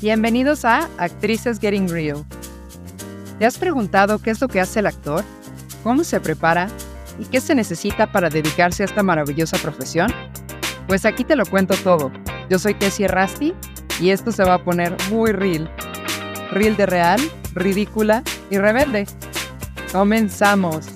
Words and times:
Bienvenidos 0.00 0.66
a 0.66 0.90
Actrices 0.98 1.58
Getting 1.58 1.88
Real. 1.88 2.22
¿Te 3.38 3.46
has 3.46 3.56
preguntado 3.56 4.18
qué 4.18 4.28
es 4.28 4.42
lo 4.42 4.48
que 4.48 4.60
hace 4.60 4.80
el 4.80 4.86
actor? 4.86 5.24
¿Cómo 5.82 6.04
se 6.04 6.20
prepara? 6.20 6.68
¿Y 7.18 7.24
qué 7.24 7.40
se 7.40 7.54
necesita 7.54 8.12
para 8.12 8.28
dedicarse 8.28 8.82
a 8.82 8.86
esta 8.86 9.02
maravillosa 9.02 9.56
profesión? 9.56 10.12
Pues 10.86 11.06
aquí 11.06 11.24
te 11.24 11.34
lo 11.34 11.46
cuento 11.46 11.74
todo. 11.82 12.12
Yo 12.50 12.58
soy 12.58 12.74
Tessie 12.74 13.08
Rasti 13.08 13.54
y 13.98 14.10
esto 14.10 14.32
se 14.32 14.44
va 14.44 14.54
a 14.54 14.64
poner 14.64 14.94
muy 15.10 15.32
real. 15.32 15.70
Real 16.50 16.76
de 16.76 16.84
real, 16.84 17.20
ridícula 17.54 18.22
y 18.50 18.58
rebelde. 18.58 19.06
Comenzamos. 19.92 20.95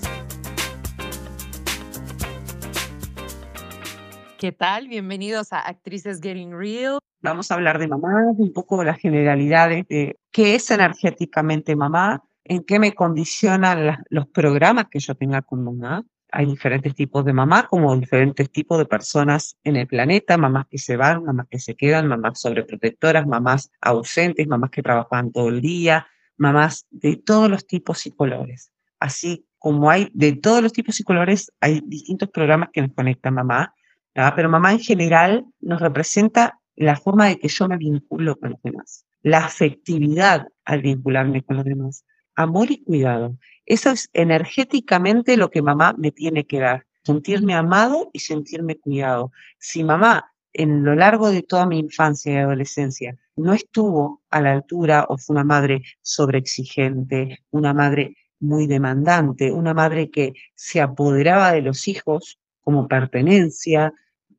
¿Qué 4.40 4.52
tal? 4.52 4.88
Bienvenidos 4.88 5.52
a 5.52 5.58
Actrices 5.58 6.18
Getting 6.18 6.52
Real. 6.52 6.98
Vamos 7.20 7.50
a 7.50 7.56
hablar 7.56 7.78
de 7.78 7.86
mamá, 7.86 8.24
un 8.38 8.54
poco 8.54 8.78
de 8.78 8.86
las 8.86 8.98
generalidades 8.98 9.86
de 9.86 10.18
qué 10.32 10.54
es 10.54 10.70
energéticamente 10.70 11.76
mamá, 11.76 12.24
en 12.44 12.64
qué 12.64 12.78
me 12.78 12.94
condicionan 12.94 14.02
los 14.08 14.28
programas 14.28 14.86
que 14.90 14.98
yo 14.98 15.14
tenga 15.14 15.42
con 15.42 15.62
mamá. 15.62 16.06
Hay 16.32 16.46
diferentes 16.46 16.94
tipos 16.94 17.22
de 17.26 17.34
mamá, 17.34 17.66
como 17.68 17.94
diferentes 17.94 18.50
tipos 18.50 18.78
de 18.78 18.86
personas 18.86 19.58
en 19.62 19.76
el 19.76 19.86
planeta, 19.86 20.38
mamás 20.38 20.68
que 20.70 20.78
se 20.78 20.96
van, 20.96 21.22
mamás 21.22 21.46
que 21.50 21.58
se 21.58 21.74
quedan, 21.74 22.08
mamás 22.08 22.40
sobreprotectoras, 22.40 23.26
mamás 23.26 23.70
ausentes, 23.82 24.48
mamás 24.48 24.70
que 24.70 24.82
trabajan 24.82 25.32
todo 25.32 25.50
el 25.50 25.60
día, 25.60 26.06
mamás 26.38 26.86
de 26.88 27.16
todos 27.16 27.50
los 27.50 27.66
tipos 27.66 28.06
y 28.06 28.12
colores. 28.12 28.72
Así 29.00 29.46
como 29.58 29.90
hay 29.90 30.10
de 30.14 30.32
todos 30.32 30.62
los 30.62 30.72
tipos 30.72 30.98
y 30.98 31.04
colores, 31.04 31.52
hay 31.60 31.82
distintos 31.84 32.30
programas 32.30 32.70
que 32.72 32.80
nos 32.80 32.94
conectan 32.94 33.34
mamá, 33.34 33.74
pero 34.14 34.48
mamá 34.48 34.72
en 34.72 34.80
general 34.80 35.46
nos 35.60 35.80
representa 35.80 36.60
la 36.76 36.96
forma 36.96 37.26
de 37.26 37.38
que 37.38 37.48
yo 37.48 37.68
me 37.68 37.76
vinculo 37.76 38.36
con 38.36 38.50
los 38.50 38.62
demás, 38.62 39.04
la 39.22 39.44
afectividad 39.44 40.48
al 40.64 40.82
vincularme 40.82 41.42
con 41.42 41.56
los 41.56 41.64
demás, 41.64 42.04
amor 42.34 42.70
y 42.70 42.82
cuidado. 42.82 43.36
Eso 43.66 43.90
es 43.90 44.08
energéticamente 44.12 45.36
lo 45.36 45.50
que 45.50 45.62
mamá 45.62 45.94
me 45.96 46.10
tiene 46.10 46.46
que 46.46 46.60
dar, 46.60 46.86
sentirme 47.02 47.54
amado 47.54 48.10
y 48.12 48.20
sentirme 48.20 48.78
cuidado. 48.78 49.30
Si 49.58 49.84
mamá 49.84 50.32
en 50.52 50.84
lo 50.84 50.94
largo 50.94 51.30
de 51.30 51.42
toda 51.42 51.66
mi 51.66 51.78
infancia 51.78 52.32
y 52.32 52.36
adolescencia 52.36 53.16
no 53.36 53.52
estuvo 53.52 54.22
a 54.30 54.40
la 54.40 54.52
altura 54.52 55.06
o 55.08 55.16
fue 55.16 55.34
una 55.34 55.44
madre 55.44 55.82
sobreexigente, 56.02 57.44
una 57.50 57.72
madre 57.72 58.16
muy 58.40 58.66
demandante, 58.66 59.52
una 59.52 59.74
madre 59.74 60.10
que 60.10 60.32
se 60.54 60.80
apoderaba 60.80 61.52
de 61.52 61.62
los 61.62 61.86
hijos 61.88 62.38
como 62.70 62.86
pertenencia, 62.86 63.92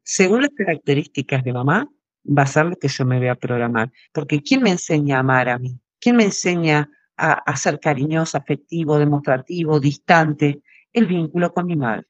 según 0.04 0.44
las 0.44 0.52
características 0.52 1.44
de 1.44 1.52
mamá, 1.52 1.90
va 2.26 2.44
a 2.44 2.48
ser 2.48 2.66
lo 2.66 2.78
que 2.78 2.88
yo 2.88 3.06
me 3.06 3.20
voy 3.20 3.28
a 3.28 3.36
programar. 3.36 3.92
Porque 4.14 4.42
¿quién 4.42 4.64
me 4.64 4.70
enseña 4.70 5.18
a 5.18 5.20
amar 5.20 5.50
a 5.50 5.60
mí? 5.60 5.78
¿Quién 6.00 6.16
me 6.16 6.24
enseña 6.24 6.90
a, 7.18 7.56
ser 7.58 7.80
cariñoso, 7.82 8.38
afectivo, 8.38 8.98
demostrativo, 8.98 9.82
distante? 9.82 10.62
El 10.94 11.08
vínculo 11.08 11.54
con 11.54 11.66
mi 11.66 11.76
madre. 11.76 12.08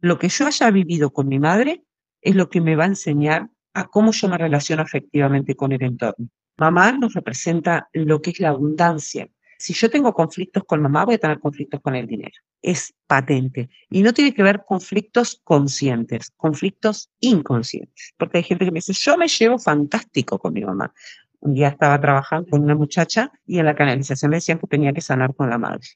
Lo 0.00 0.18
que 0.18 0.28
yo 0.28 0.46
haya 0.46 0.70
vivido 0.70 1.10
con 1.10 1.26
mi 1.26 1.38
madre 1.38 1.82
es 2.20 2.36
lo 2.36 2.50
que 2.50 2.60
me 2.60 2.76
va 2.76 2.84
a 2.84 2.88
enseñar 2.88 3.48
a 3.72 3.86
cómo 3.86 4.12
yo 4.12 4.28
me 4.28 4.36
relaciono 4.36 4.82
afectivamente 4.82 5.56
con 5.56 5.72
el 5.72 5.82
entorno. 5.82 6.28
Mamá 6.58 6.92
nos 6.92 7.14
representa 7.14 7.88
lo 7.94 8.20
que 8.20 8.30
es 8.30 8.40
la 8.40 8.50
abundancia, 8.50 9.26
si 9.62 9.74
yo 9.74 9.88
tengo 9.88 10.12
conflictos 10.12 10.64
con 10.64 10.82
mamá, 10.82 11.04
voy 11.04 11.14
a 11.14 11.18
tener 11.18 11.38
conflictos 11.38 11.80
con 11.80 11.94
el 11.94 12.08
dinero. 12.08 12.34
Es 12.60 12.92
patente. 13.06 13.70
Y 13.90 14.02
no 14.02 14.12
tiene 14.12 14.34
que 14.34 14.42
ver 14.42 14.64
conflictos 14.66 15.40
conscientes, 15.44 16.32
conflictos 16.36 17.12
inconscientes. 17.20 18.12
Porque 18.16 18.38
hay 18.38 18.42
gente 18.42 18.64
que 18.64 18.72
me 18.72 18.78
dice, 18.78 18.92
yo 18.92 19.16
me 19.16 19.28
llevo 19.28 19.60
fantástico 19.60 20.36
con 20.40 20.52
mi 20.52 20.64
mamá. 20.64 20.92
Un 21.38 21.54
día 21.54 21.68
estaba 21.68 22.00
trabajando 22.00 22.50
con 22.50 22.64
una 22.64 22.74
muchacha 22.74 23.30
y 23.46 23.60
en 23.60 23.66
la 23.66 23.76
canalización 23.76 24.32
le 24.32 24.38
decían 24.38 24.58
que 24.58 24.66
tenía 24.66 24.92
que 24.92 25.00
sanar 25.00 25.32
con 25.32 25.48
la 25.48 25.58
madre. 25.58 25.86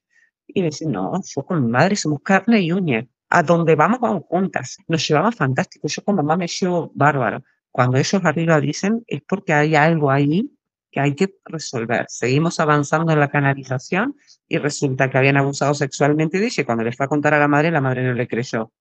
Y 0.46 0.60
me 0.60 0.66
dice, 0.66 0.86
no, 0.86 1.20
yo 1.24 1.44
con 1.44 1.64
mi 1.64 1.68
madre 1.68 1.96
somos 1.96 2.20
carne 2.22 2.60
y 2.60 2.70
uña. 2.70 3.04
A 3.30 3.42
donde 3.42 3.74
vamos, 3.74 3.98
vamos 3.98 4.22
juntas. 4.28 4.76
Nos 4.86 5.08
llevamos 5.08 5.34
fantástico. 5.34 5.88
Yo 5.88 6.04
con 6.04 6.14
mamá 6.14 6.36
me 6.36 6.46
llevo 6.46 6.92
bárbaro. 6.94 7.42
Cuando 7.72 7.96
ellos 7.96 8.24
arriba 8.24 8.60
dicen, 8.60 9.02
es 9.08 9.22
porque 9.26 9.52
hay 9.52 9.74
algo 9.74 10.08
ahí 10.08 10.55
que 10.96 11.00
hay 11.00 11.14
que 11.14 11.34
resolver. 11.44 12.06
Seguimos 12.08 12.58
avanzando 12.58 13.12
en 13.12 13.20
la 13.20 13.28
canalización 13.28 14.16
y 14.48 14.56
resulta 14.56 15.10
que 15.10 15.18
habían 15.18 15.36
abusado 15.36 15.74
sexualmente 15.74 16.40
de 16.40 16.46
ella. 16.46 16.64
Cuando 16.64 16.84
le 16.84 16.92
fue 16.92 17.04
a 17.04 17.08
contar 17.10 17.34
a 17.34 17.38
la 17.38 17.48
madre, 17.48 17.70
la 17.70 17.82
madre 17.82 18.02
no 18.02 18.14
le 18.14 18.26
creyó. 18.26 18.72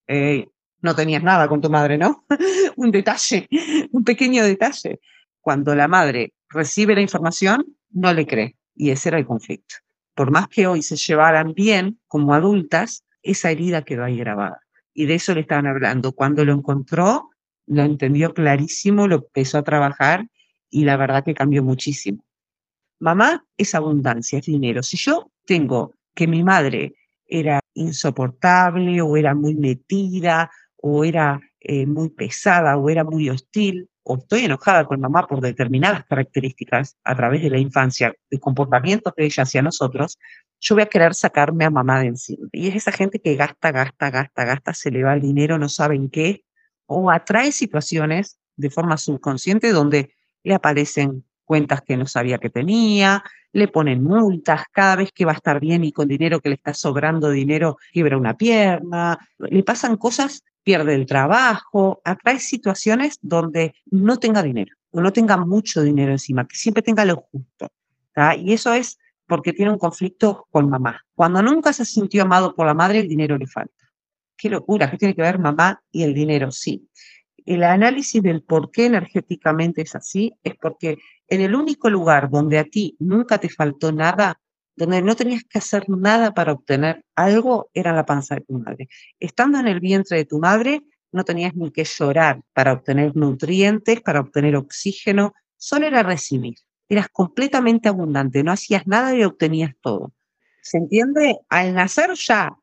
no 0.80 0.96
tenías 0.96 1.24
nada 1.24 1.50
con 1.50 1.60
tu 1.60 1.70
madre, 1.70 1.98
¿no? 1.98 2.26
un 2.78 2.92
detalle, 2.92 3.50
un 3.92 4.06
pequeño 4.06 4.46
detalle. 4.46 5.02
Cuando 5.42 5.76
la 5.76 5.90
madre 5.90 6.32
recibe 6.48 6.96
la 6.96 7.02
información, 7.02 7.76
no 7.90 8.14
le 8.14 8.26
cree. 8.26 8.56
Y 8.74 8.92
ese 8.92 9.10
era 9.10 9.18
el 9.18 9.26
conflicto. 9.26 9.76
Por 10.14 10.32
más 10.32 10.48
que 10.48 10.68
hoy 10.68 10.84
se 10.84 10.96
llevaran 10.96 11.54
bien 11.54 12.00
como 12.08 12.34
adultas, 12.34 13.04
esa 13.24 13.52
herida 13.52 13.82
quedó 13.82 14.06
ahí 14.06 14.16
grabada. 14.16 14.62
Y 14.94 15.06
de 15.06 15.16
eso 15.16 15.34
le 15.34 15.42
estaban 15.42 15.68
hablando. 15.68 16.14
Cuando 16.14 16.46
lo 16.46 16.54
encontró, 16.54 17.32
lo 17.68 17.84
entendió 17.84 18.34
clarísimo, 18.34 19.06
lo 19.06 19.16
empezó 19.16 19.58
a 19.58 19.64
trabajar 19.64 20.28
y 20.76 20.84
la 20.84 20.98
verdad 20.98 21.24
que 21.24 21.34
cambió 21.34 21.64
muchísimo. 21.64 22.22
Mamá 23.00 23.46
es 23.56 23.74
abundancia, 23.76 24.40
es 24.40 24.46
dinero. 24.46 24.84
Si 24.84 24.98
yo 24.98 25.32
tengo 25.46 25.94
que 26.14 26.28
mi 26.28 26.44
madre 26.44 26.96
era 27.26 27.62
insoportable 27.76 29.00
o 29.00 29.16
era 29.16 29.34
muy 29.34 29.56
metida 29.56 30.52
o 30.76 31.06
era 31.06 31.40
eh, 31.62 31.86
muy 31.86 32.10
pesada 32.10 32.76
o 32.76 32.90
era 32.90 33.06
muy 33.06 33.30
hostil 33.30 33.90
o 34.04 34.18
estoy 34.18 34.42
enojada 34.42 34.84
con 34.84 35.00
mamá 35.00 35.26
por 35.26 35.40
determinadas 35.40 36.04
características 36.08 36.98
a 37.06 37.16
través 37.16 37.42
de 37.42 37.52
la 37.52 37.58
infancia, 37.58 38.14
de 38.30 38.40
comportamientos 38.42 39.14
de 39.16 39.26
ella 39.26 39.44
hacia 39.44 39.62
nosotros, 39.62 40.20
yo 40.60 40.76
voy 40.76 40.84
a 40.84 40.88
querer 40.88 41.16
sacarme 41.16 41.64
a 41.64 41.70
mamá 41.70 42.02
de 42.02 42.08
encima. 42.08 42.50
Y 42.52 42.68
es 42.68 42.76
esa 42.76 42.92
gente 42.92 43.20
que 43.20 43.36
gasta, 43.36 43.72
gasta, 43.72 44.10
gasta, 44.10 44.44
gasta, 44.44 44.74
se 44.74 44.92
le 44.92 45.04
va 45.04 45.14
el 45.14 45.22
dinero, 45.22 45.58
no 45.58 45.70
saben 45.70 46.10
qué, 46.10 46.44
o 46.86 47.10
atrae 47.10 47.54
situaciones 47.54 48.40
de 48.58 48.70
forma 48.70 48.98
subconsciente 48.98 49.72
donde 49.72 50.14
le 50.46 50.54
aparecen 50.54 51.26
cuentas 51.44 51.82
que 51.82 51.98
no 51.98 52.08
sabía 52.08 52.38
que 52.38 52.50
tenía, 52.50 53.24
le 53.52 53.68
ponen 53.68 54.04
multas, 54.04 54.64
cada 54.72 54.96
vez 54.96 55.12
que 55.12 55.26
va 55.26 55.32
a 55.32 55.36
estar 55.36 55.60
bien 55.60 55.84
y 55.84 55.92
con 55.92 56.08
dinero 56.08 56.40
que 56.40 56.50
le 56.50 56.56
está 56.56 56.74
sobrando 56.74 57.30
dinero, 57.30 57.78
quiebra 57.92 58.18
una 58.18 58.38
pierna, 58.38 59.18
le 59.38 59.64
pasan 59.64 59.98
cosas, 59.98 60.44
pierde 60.64 60.96
el 60.96 61.06
trabajo, 61.06 62.02
atrae 62.04 62.40
situaciones 62.40 63.18
donde 63.22 63.76
no 63.92 64.18
tenga 64.18 64.42
dinero, 64.42 64.76
o 64.92 65.02
no 65.02 65.12
tenga 65.14 65.38
mucho 65.38 65.82
dinero 65.84 66.12
encima, 66.12 66.48
que 66.48 66.56
siempre 66.56 66.84
tenga 66.84 67.06
lo 67.06 67.28
justo. 67.32 67.70
Y 68.38 68.54
eso 68.54 68.74
es 68.74 68.98
porque 69.28 69.54
tiene 69.54 69.72
un 69.72 69.78
conflicto 69.78 70.48
con 70.52 70.70
mamá. 70.70 71.06
Cuando 71.16 71.42
nunca 71.42 71.74
se 71.74 71.86
sintió 71.86 72.24
amado 72.24 72.56
por 72.56 72.66
la 72.66 72.74
madre, 72.74 73.00
el 73.00 73.08
dinero 73.08 73.38
le 73.38 73.48
falta. 73.48 73.74
Qué 74.38 74.50
locura, 74.50 74.90
¿qué 74.92 74.98
tiene 74.98 75.16
que 75.16 75.22
ver 75.22 75.40
mamá 75.40 75.82
y 75.92 76.04
el 76.04 76.14
dinero? 76.14 76.52
Sí 76.52 76.88
el 77.46 77.64
análisis 77.64 78.22
del 78.22 78.42
por 78.42 78.72
qué 78.72 78.88
energéticamente 78.88 79.84
es 79.84 79.96
así 79.96 80.34
es 80.44 80.56
porque 80.56 80.98
en 81.28 81.42
el 81.42 81.56
único 81.56 81.90
lugar 81.90 82.30
donde 82.30 82.58
a 82.58 82.64
ti 82.64 82.96
nunca 83.00 83.38
te 83.38 83.50
faltó 83.50 83.92
nada, 83.92 84.40
donde 84.76 85.02
no 85.02 85.16
tenías 85.16 85.44
que 85.44 85.60
hacer 85.60 85.88
nada 85.90 86.34
para 86.34 86.54
obtener 86.54 87.06
algo, 87.16 87.70
era 87.74 87.94
la 87.94 88.06
panza 88.06 88.36
de 88.36 88.42
tu 88.42 88.54
madre. 88.60 88.90
Estando 89.20 89.60
en 89.60 89.68
el 89.68 89.80
vientre 89.80 90.18
de 90.18 90.26
tu 90.26 90.40
madre, 90.40 90.82
no 91.12 91.24
tenías 91.24 91.56
ni 91.56 91.72
que 91.72 91.84
llorar 91.84 92.42
para 92.54 92.74
obtener 92.74 93.16
nutrientes, 93.16 94.02
para 94.02 94.20
obtener 94.20 94.56
oxígeno, 94.56 95.34
solo 95.56 95.88
era 95.88 96.04
recibir. 96.04 96.56
Eras 96.90 97.08
completamente 97.10 97.90
abundante, 97.90 98.44
no 98.44 98.52
hacías 98.52 98.86
nada 98.86 99.16
y 99.16 99.24
obtenías 99.24 99.74
todo. 99.82 100.14
¿Se 100.62 100.78
entiende? 100.78 101.40
Al 101.48 101.74
nacer 101.74 102.12
ya, 102.16 102.56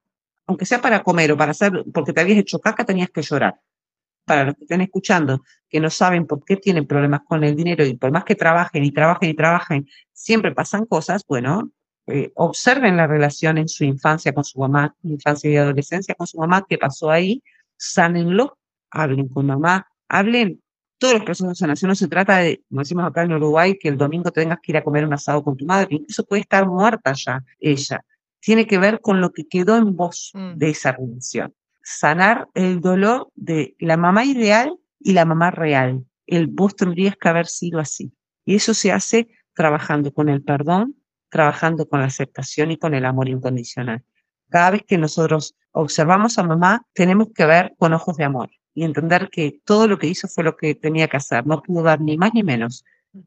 aunque 0.47 0.67
sea 0.67 0.81
para 0.81 1.03
comer 1.03 1.33
o 1.33 1.37
para 1.37 1.53
hacer, 1.53 1.73
porque 1.95 2.13
te 2.13 2.21
habías 2.21 2.39
hecho 2.39 2.59
caca, 2.59 2.85
tenías 2.85 3.11
que 3.11 3.23
llorar 3.23 3.59
para 4.25 4.45
los 4.45 4.55
que 4.57 4.65
estén 4.65 4.81
escuchando, 4.81 5.43
que 5.69 5.81
no 5.81 5.91
saben 5.91 6.27
por 6.27 6.45
qué 6.45 6.57
tienen 6.57 6.87
problemas 6.87 7.23
con 7.27 7.43
el 7.45 7.57
dinero 7.57 7.85
y 7.85 7.95
por 7.95 8.13
más 8.13 8.25
que 8.25 8.35
trabajen 8.35 8.85
y 8.85 8.91
trabajen 8.91 9.31
y 9.31 9.35
trabajen, 9.35 9.89
siempre 10.13 10.53
pasan 10.53 10.87
cosas, 10.87 11.25
bueno, 11.27 11.73
eh, 12.07 12.33
observen 12.35 12.97
la 12.97 13.07
relación 13.07 13.59
en 13.59 13.69
su 13.69 13.85
infancia 13.85 14.33
con 14.33 14.45
su 14.45 14.59
mamá, 14.59 14.95
infancia 15.03 15.51
y 15.51 15.57
adolescencia 15.57 16.15
con 16.15 16.27
su 16.27 16.39
mamá, 16.39 16.65
qué 16.69 16.79
pasó 16.79 17.11
ahí, 17.11 17.43
sánenlo, 17.77 18.59
hablen 18.91 19.29
con 19.29 19.47
mamá, 19.47 19.87
hablen 20.09 20.61
todos 20.99 21.15
los 21.15 21.25
procesos 21.25 21.49
de 21.49 21.55
sanación. 21.55 21.89
No 21.89 21.95
se 21.95 22.09
trata 22.09 22.39
de, 22.39 22.63
como 22.69 22.81
decimos 22.81 23.07
acá 23.07 23.23
en 23.23 23.33
Uruguay, 23.33 23.79
que 23.79 23.89
el 23.89 23.97
domingo 23.97 24.31
tengas 24.31 24.59
que 24.63 24.73
ir 24.73 24.77
a 24.77 24.85
comer 24.85 25.05
un 25.05 25.15
asado 25.15 25.43
con 25.43 25.57
tu 25.57 25.65
madre, 25.65 25.89
incluso 25.91 26.25
puede 26.25 26.43
estar 26.43 26.67
muerta 26.67 27.13
ya 27.13 27.43
ella. 27.61 28.05
Tiene 28.41 28.67
que 28.67 28.79
ver 28.79 29.01
con 29.01 29.21
lo 29.21 29.33
que 29.33 29.47
quedó 29.47 29.77
en 29.77 29.97
vos 29.97 30.33
mm. 30.35 30.55
de 30.57 30.71
esa 30.71 30.93
relación 30.93 31.55
sanar 31.83 32.49
el 32.55 32.81
dolor 32.81 33.31
de 33.35 33.75
la 33.79 33.97
mamá 33.97 34.25
ideal 34.25 34.77
y 35.01 35.13
la 35.13 35.25
mamá 35.25 35.51
real. 35.51 36.05
El 36.27 36.47
vos 36.47 36.77
tendrías 36.77 37.17
que 37.17 37.29
haber 37.29 37.47
sido 37.47 37.79
así. 37.79 38.13
Y 38.45 38.57
eso 38.57 38.75
se 38.75 38.93
hace 38.93 39.29
trabajando 39.55 40.13
con 40.13 40.29
el 40.29 40.43
perdón, 40.43 40.97
trabajando 41.29 41.89
con 41.89 42.01
la 42.01 42.07
aceptación 42.07 42.71
y 42.71 42.77
con 42.77 42.95
el 42.95 43.05
amor 43.05 43.29
incondicional. 43.29 44.03
Cada 44.49 44.71
vez 44.71 44.83
que 44.87 44.99
nosotros 44.99 45.57
observamos 45.73 46.39
a 46.39 46.43
mamá, 46.43 46.87
tenemos 46.93 47.29
que 47.35 47.47
ver 47.47 47.75
con 47.79 47.93
ojos 47.93 48.17
de 48.17 48.25
amor 48.25 48.51
y 48.75 48.85
entender 48.85 49.29
que 49.31 49.61
todo 49.65 49.89
lo 49.89 49.99
que 49.99 50.07
hizo 50.07 50.29
fue 50.29 50.45
lo 50.45 50.57
que 50.57 50.75
tenía 50.75 51.09
que 51.09 51.17
hacer. 51.17 51.47
No 51.47 51.63
pudo 51.63 51.83
dar 51.83 52.01
ni 52.01 52.17
más 52.17 52.33
ni 52.35 52.43
menos. 52.43 52.85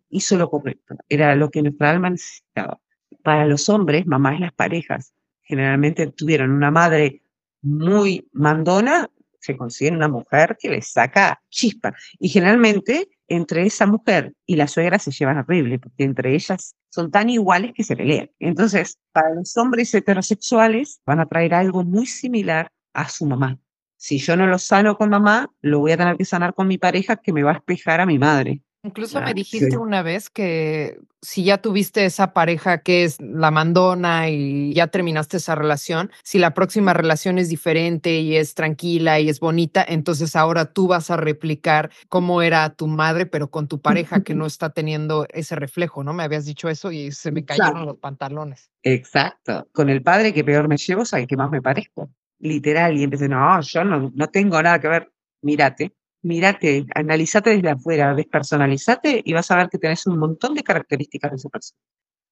hizo 0.10 0.38
lo 0.38 0.50
correcto, 0.50 0.96
era 1.10 1.36
lo 1.36 1.50
que 1.50 1.62
nuestra 1.62 1.92
alma 1.92 2.10
necesitaba. 2.10 2.80
Para 3.24 3.46
los 3.46 3.70
hombres, 3.70 4.06
mamás 4.08 4.40
las 4.40 4.54
parejas, 4.54 5.14
generalmente 5.44 6.08
tuvieron 6.08 6.52
una 6.52 6.72
madre 6.72 7.22
muy 7.66 8.30
mandona, 8.32 9.10
se 9.40 9.58
consiguen 9.58 9.96
una 9.96 10.08
mujer 10.08 10.58
que 10.60 10.70
les 10.70 10.92
saca 10.92 11.42
chispa. 11.50 11.94
Y 12.20 12.30
generalmente 12.30 13.10
entre 13.28 13.66
esa 13.66 13.86
mujer 13.86 14.34
y 14.46 14.56
la 14.56 14.68
suegra 14.68 15.00
se 15.00 15.12
llevan 15.12 15.38
horrible, 15.38 15.80
porque 15.80 16.04
entre 16.04 16.36
ellas 16.36 16.76
son 16.90 17.12
tan 17.12 17.30
iguales 17.30 17.74
que 17.74 17.84
se 17.84 17.96
pelean. 17.96 18.30
Entonces, 18.40 19.00
para 19.12 19.34
los 19.34 19.56
hombres 19.58 19.94
heterosexuales 19.94 21.02
van 21.06 21.20
a 21.20 21.26
traer 21.26 21.54
algo 21.54 21.84
muy 21.84 22.06
similar 22.06 22.72
a 22.94 23.10
su 23.10 23.26
mamá. 23.26 23.60
Si 23.98 24.20
yo 24.20 24.38
no 24.38 24.46
lo 24.48 24.60
sano 24.60 24.98
con 24.98 25.10
mamá, 25.10 25.52
lo 25.62 25.80
voy 25.80 25.92
a 25.92 25.98
tener 25.98 26.18
que 26.18 26.26
sanar 26.26 26.54
con 26.54 26.68
mi 26.68 26.78
pareja 26.78 27.16
que 27.16 27.34
me 27.34 27.44
va 27.44 27.52
a 27.52 27.56
espejar 27.56 28.02
a 28.02 28.06
mi 28.06 28.20
madre. 28.20 28.62
Incluso 28.86 29.20
me 29.20 29.34
dijiste 29.34 29.78
una 29.78 30.04
vez 30.04 30.30
que 30.30 31.00
si 31.20 31.44
ya 31.44 31.58
tuviste 31.58 32.06
esa 32.06 32.34
pareja 32.34 32.84
que 32.84 33.04
es 33.04 33.20
la 33.20 33.50
mandona 33.50 34.30
y 34.30 34.76
ya 34.76 34.88
terminaste 34.88 35.38
esa 35.38 35.56
relación, 35.56 36.12
si 36.24 36.38
la 36.38 36.54
próxima 36.54 36.94
relación 36.94 37.40
es 37.40 37.50
diferente 37.50 38.20
y 38.20 38.36
es 38.36 38.54
tranquila 38.54 39.20
y 39.20 39.28
es 39.30 39.40
bonita, 39.40 39.84
entonces 39.88 40.36
ahora 40.36 40.72
tú 40.72 40.88
vas 40.88 41.10
a 41.10 41.18
replicar 41.18 41.90
cómo 42.10 42.44
era 42.44 42.70
tu 42.76 42.86
madre, 42.86 43.26
pero 43.26 43.50
con 43.50 43.68
tu 43.68 43.82
pareja 43.82 44.22
que 44.22 44.36
no 44.36 44.46
está 44.46 44.70
teniendo 44.70 45.26
ese 45.32 45.56
reflejo, 45.56 46.04
¿no? 46.04 46.14
Me 46.14 46.22
habías 46.22 46.46
dicho 46.46 46.70
eso 46.70 46.92
y 46.92 47.12
se 47.12 47.32
me 47.32 47.44
cayeron 47.44 47.88
los 47.88 47.98
pantalones. 47.98 48.70
Exacto. 48.84 49.68
Con 49.72 49.90
el 49.90 50.04
padre 50.04 50.32
que 50.32 50.44
peor 50.44 50.68
me 50.68 50.78
llevo, 50.78 51.06
¿sabes 51.06 51.26
que 51.26 51.36
más 51.36 51.50
me 51.50 51.60
parezco? 51.60 52.12
Literal. 52.38 52.96
Y 52.96 53.04
empecé, 53.04 53.28
no, 53.28 53.60
yo 53.62 53.84
no, 53.84 54.12
no 54.14 54.28
tengo 54.28 54.62
nada 54.62 54.80
que 54.80 54.90
ver. 54.90 55.12
Mírate, 55.42 55.96
mírate, 56.26 56.88
analízate 56.96 57.52
desde 57.52 57.70
afuera, 57.70 58.16
despersonalizate 58.16 59.22
y 59.24 59.34
vas 59.34 59.52
a 59.52 59.58
ver 59.58 59.70
que 59.70 59.78
tenés 59.78 60.08
un 60.08 60.18
montón 60.18 60.56
de 60.56 60.64
características 60.64 61.32
de 61.32 61.38
esa 61.38 61.50
persona. 61.50 61.80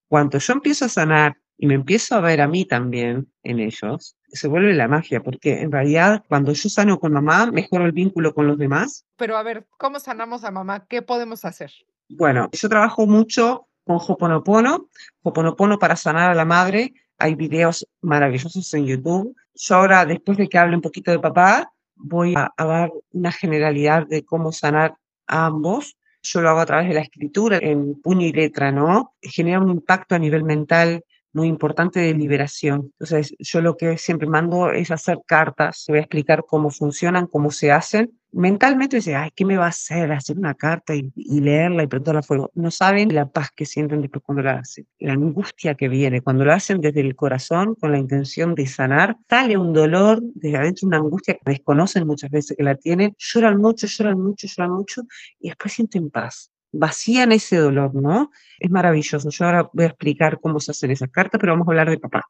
Cuando 0.07 0.39
yo 0.39 0.53
empiezo 0.53 0.85
a 0.85 0.89
sanar 0.89 1.37
y 1.57 1.67
me 1.67 1.75
empiezo 1.75 2.15
a 2.15 2.19
ver 2.19 2.41
a 2.41 2.47
mí 2.47 2.65
también 2.65 3.31
en 3.43 3.59
ellos, 3.59 4.17
se 4.29 4.47
vuelve 4.47 4.73
la 4.73 4.87
magia, 4.87 5.21
porque 5.21 5.61
en 5.61 5.71
realidad 5.71 6.23
cuando 6.27 6.53
yo 6.53 6.69
sano 6.69 6.99
con 6.99 7.13
mamá, 7.13 7.51
mejoro 7.51 7.85
el 7.85 7.91
vínculo 7.91 8.33
con 8.33 8.47
los 8.47 8.57
demás. 8.57 9.05
Pero 9.15 9.37
a 9.37 9.43
ver, 9.43 9.67
¿cómo 9.77 9.99
sanamos 9.99 10.43
a 10.43 10.49
mamá? 10.49 10.87
¿Qué 10.87 11.03
podemos 11.03 11.45
hacer? 11.45 11.71
Bueno, 12.09 12.49
yo 12.51 12.69
trabajo 12.69 13.05
mucho 13.05 13.67
con 13.85 13.97
Hoponopono, 13.97 14.89
Hoponopono 15.21 15.77
para 15.77 15.95
sanar 15.95 16.31
a 16.31 16.35
la 16.35 16.45
madre. 16.45 16.95
Hay 17.19 17.35
videos 17.35 17.87
maravillosos 18.01 18.73
en 18.73 18.87
YouTube. 18.87 19.35
Yo 19.53 19.75
ahora, 19.75 20.03
después 20.05 20.35
de 20.39 20.49
que 20.49 20.57
hable 20.57 20.75
un 20.75 20.81
poquito 20.81 21.11
de 21.11 21.19
papá, 21.19 21.71
voy 22.03 22.35
a, 22.35 22.53
dar 22.57 22.91
una 23.11 23.31
generalidad 23.31 24.05
de 24.07 24.23
cómo 24.23 24.51
sanar 24.51 24.95
a 25.27 25.47
ambos. 25.47 25.97
Yo 26.21 26.41
lo 26.41 26.49
hago 26.49 26.59
a 26.59 26.65
través 26.65 26.87
de 26.87 26.93
la 26.93 27.01
escritura, 27.01 27.57
en 27.61 27.99
puño 28.01 28.27
y 28.27 28.31
letra, 28.31 28.71
¿no? 28.71 29.15
Genera 29.21 29.59
un 29.59 29.69
impacto 29.69 30.15
a 30.15 30.19
nivel 30.19 30.43
mental 30.43 31.03
muy 31.33 31.47
importante 31.47 31.99
de 31.99 32.13
liberación. 32.13 32.91
Entonces, 32.99 33.35
yo 33.39 33.61
lo 33.61 33.75
que 33.75 33.97
siempre 33.97 34.27
mando 34.27 34.71
es 34.71 34.91
hacer 34.91 35.19
cartas, 35.25 35.85
voy 35.87 35.97
a 35.97 36.01
explicar 36.01 36.45
cómo 36.47 36.69
funcionan, 36.69 37.27
cómo 37.27 37.49
se 37.49 37.71
hacen, 37.71 38.19
mentalmente 38.33 38.97
dice, 38.97 39.15
ay, 39.15 39.29
¿qué 39.35 39.45
me 39.45 39.57
va 39.57 39.65
a 39.65 39.69
hacer? 39.69 40.11
Hacer 40.11 40.37
una 40.37 40.55
carta 40.55 40.95
y, 40.95 41.11
leerla 41.15 41.83
y 41.83 41.87
prenderla 41.87 42.19
a 42.19 42.23
fuego. 42.23 42.51
No 42.55 42.71
saben 42.71 43.13
la 43.13 43.29
paz 43.29 43.49
que 43.55 43.65
sienten 43.65 44.01
después 44.01 44.23
cuando 44.25 44.43
la 44.43 44.59
hacen, 44.59 44.87
la 44.99 45.13
angustia 45.13 45.75
que 45.75 45.87
viene. 45.87 46.21
Cuando 46.21 46.43
lo 46.45 46.53
hacen 46.53 46.81
desde 46.81 47.01
el 47.01 47.15
corazón, 47.15 47.75
con 47.75 47.91
la 47.91 47.99
intención 47.99 48.55
de 48.55 48.67
sanar, 48.67 49.17
sale 49.29 49.57
un 49.57 49.73
dolor 49.73 50.19
desde 50.35 50.57
adentro, 50.57 50.87
una 50.87 50.97
angustia 50.97 51.35
que 51.35 51.51
desconocen 51.51 52.07
muchas 52.07 52.31
veces 52.31 52.57
que 52.57 52.63
la 52.63 52.75
tienen, 52.75 53.15
lloran 53.17 53.57
mucho, 53.57 53.87
lloran 53.87 54.19
mucho, 54.19 54.47
lloran 54.47 54.71
mucho 54.71 55.03
y 55.39 55.49
después 55.49 55.73
sienten 55.73 56.09
paz. 56.09 56.51
Vacían 56.71 57.31
ese 57.31 57.57
dolor, 57.57 57.93
¿no? 57.93 58.31
Es 58.59 58.71
maravilloso. 58.71 59.29
Yo 59.29 59.45
ahora 59.45 59.69
voy 59.71 59.85
a 59.85 59.87
explicar 59.89 60.39
cómo 60.39 60.59
se 60.59 60.71
hacen 60.71 60.89
esas 60.91 61.09
cartas, 61.09 61.39
pero 61.39 61.53
vamos 61.53 61.67
a 61.67 61.71
hablar 61.71 61.89
de 61.89 61.99
papá. 61.99 62.23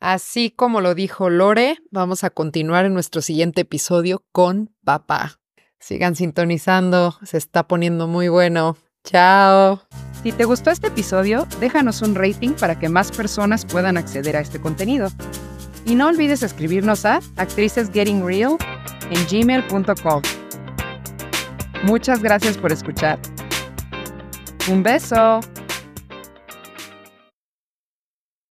Así 0.00 0.50
como 0.50 0.80
lo 0.80 0.94
dijo 0.94 1.30
Lore, 1.30 1.78
vamos 1.90 2.22
a 2.24 2.30
continuar 2.30 2.84
en 2.84 2.94
nuestro 2.94 3.22
siguiente 3.22 3.62
episodio 3.62 4.22
con 4.32 4.74
papá. 4.84 5.40
Sigan 5.78 6.16
sintonizando, 6.16 7.16
se 7.22 7.38
está 7.38 7.66
poniendo 7.66 8.06
muy 8.06 8.28
bueno. 8.28 8.76
Chao. 9.04 9.82
Si 10.22 10.32
te 10.32 10.44
gustó 10.44 10.70
este 10.70 10.88
episodio, 10.88 11.46
déjanos 11.60 12.02
un 12.02 12.14
rating 12.14 12.50
para 12.50 12.78
que 12.78 12.88
más 12.88 13.12
personas 13.12 13.64
puedan 13.64 13.96
acceder 13.96 14.36
a 14.36 14.40
este 14.40 14.60
contenido. 14.60 15.08
Y 15.84 15.94
no 15.94 16.08
olvides 16.08 16.42
escribirnos 16.42 17.04
a 17.04 17.20
actricesgettingreal 17.36 18.56
en 19.10 19.26
gmail.com. 19.30 20.22
Muchas 21.84 22.22
gracias 22.22 22.58
por 22.58 22.72
escuchar. 22.72 23.20
Un 24.68 24.82
beso. 24.82 25.40